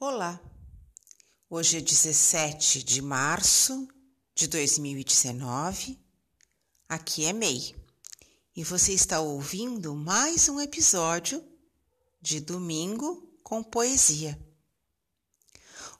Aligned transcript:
Olá, 0.00 0.40
hoje 1.50 1.78
é 1.78 1.80
17 1.80 2.84
de 2.84 3.02
março 3.02 3.88
de 4.32 4.46
2019, 4.46 5.98
aqui 6.88 7.24
é 7.24 7.32
MEI 7.32 7.74
e 8.54 8.62
você 8.62 8.92
está 8.92 9.18
ouvindo 9.18 9.96
mais 9.96 10.48
um 10.48 10.60
episódio 10.60 11.44
de 12.22 12.38
Domingo 12.38 13.28
com 13.42 13.60
Poesia. 13.60 14.40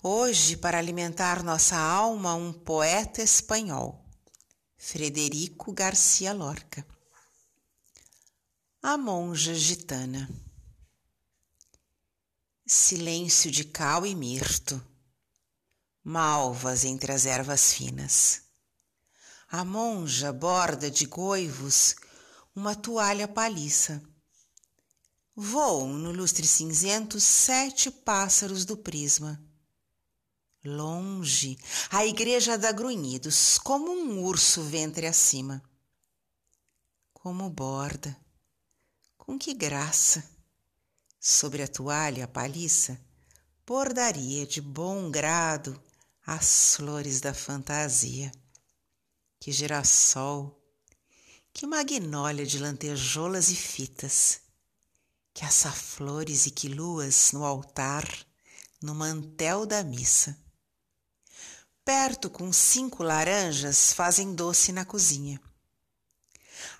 Hoje, 0.01 0.57
para 0.57 0.79
alimentar 0.79 1.43
nossa 1.43 1.77
alma, 1.77 2.37
um 2.37 2.53
poeta 2.53 3.21
espanhol, 3.21 4.09
Frederico 4.77 5.73
Garcia 5.73 6.33
Lorca. 6.33 6.87
A 8.81 8.97
Monja 8.97 9.55
Gitana 9.55 10.48
silêncio 12.69 13.51
de 13.51 13.65
cal 13.65 14.05
e 14.05 14.15
mirto, 14.15 14.85
malvas 16.05 16.85
entre 16.85 17.11
as 17.13 17.25
ervas 17.25 17.73
finas. 17.73 18.43
A 19.51 19.65
monja 19.65 20.31
borda 20.31 20.91
de 20.91 21.07
goivos 21.07 21.97
uma 22.55 22.77
toalha 22.77 23.27
paliça. 23.27 24.03
Voam 25.35 25.95
no 25.95 26.13
lustre 26.13 26.47
cinzento 26.47 27.19
sete 27.19 27.91
pássaros 27.91 28.67
do 28.67 28.77
prisma. 28.77 29.43
Longe, 30.63 31.57
a 31.89 32.05
igreja 32.05 32.59
dá 32.59 32.71
grunhidos, 32.71 33.57
como 33.59 33.93
um 33.93 34.23
urso 34.23 34.63
ventre 34.63 35.07
acima. 35.07 35.63
Como 37.15 37.49
borda, 37.49 38.15
com 39.17 39.39
que 39.39 39.55
graça! 39.55 40.38
Sobre 41.21 41.65
a 41.65 41.69
toalha 41.69 42.29
paliça, 42.29 43.01
bordaria 43.67 44.47
de 44.47 44.61
bom 44.61 45.11
grado 45.11 45.81
as 46.25 46.77
flores 46.77 47.21
da 47.21 47.35
fantasia. 47.35 48.31
Que 49.41 49.51
girassol, 49.51 50.63
que 51.53 51.67
magnólia 51.67 52.47
de 52.47 52.61
lantejoulas 52.61 53.49
e 53.49 53.57
fitas, 53.57 54.41
que 55.35 55.45
açaflores 55.45 56.47
e 56.47 56.53
que 56.53 56.69
luas 56.69 57.33
no 57.33 57.45
altar, 57.45 58.07
no 58.81 58.95
mantel 58.95 59.67
da 59.67 59.83
missa. 59.83 60.39
Perto 61.85 62.31
com 62.31 62.53
cinco 62.53 63.03
laranjas 63.03 63.93
fazem 63.93 64.37
doce 64.37 64.71
na 64.71 64.85
cozinha. 64.85 65.41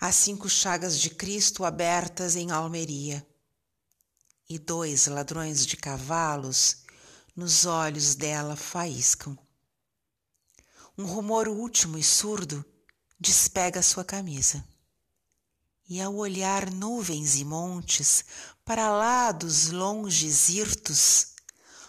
As 0.01 0.15
cinco 0.15 0.49
chagas 0.49 0.99
de 0.99 1.11
Cristo 1.11 1.65
abertas 1.65 2.37
em 2.37 2.53
almeria 2.53 3.27
e 4.49 4.59
dois 4.59 5.07
ladrões 5.07 5.67
de 5.67 5.77
cavalos 5.77 6.79
nos 7.37 7.67
olhos 7.67 8.15
dela 8.15 8.57
faiscam. 8.57 9.39
Um 10.97 11.05
rumor 11.05 11.49
último 11.49 11.99
e 11.99 12.03
surdo 12.03 12.65
despega 13.21 13.83
sua 13.83 14.05
camisa. 14.05 14.65
E 15.89 16.01
ao 16.01 16.15
olhar 16.15 16.71
nuvens 16.73 17.37
e 17.37 17.45
montes 17.45 18.25
para 18.65 18.91
lá 18.91 19.33
dos 19.33 19.71
longes 19.71 20.49
hirtos, 20.49 21.35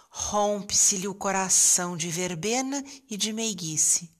rompe-se-lhe 0.10 1.08
o 1.08 1.16
coração 1.16 1.98
de 1.98 2.10
verbena 2.10 2.84
e 3.10 3.18
de 3.18 3.34
meiguice. 3.34 4.14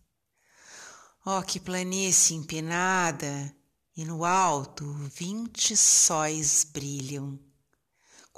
Oh, 1.26 1.42
que 1.44 1.60
planície 1.60 2.36
empinada! 2.36 3.56
E 3.96 4.06
no 4.06 4.24
alto 4.24 4.86
vinte 5.14 5.76
sóis 5.76 6.64
brilham 6.64 7.38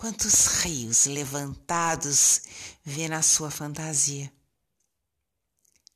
Quantos 0.02 0.48
rios 0.64 1.06
levantados 1.06 2.42
vê 2.84 3.08
na 3.08 3.22
sua 3.22 3.52
fantasia. 3.52 4.34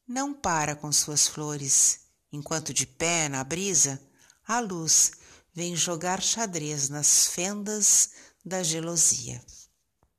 Não 0.08 0.32
para 0.32 0.76
com 0.76 0.92
suas 0.92 1.28
flores, 1.28 2.02
enquanto 2.32 2.72
de 2.72 2.86
pé 2.86 3.28
na 3.28 3.44
brisa, 3.44 4.00
a 4.48 4.60
luz 4.60 5.14
vem 5.56 5.76
jogar 5.76 6.22
xadrez 6.22 6.88
nas 6.88 7.26
fendas 7.26 8.12
da 8.46 8.62
gelosia. 8.62 9.44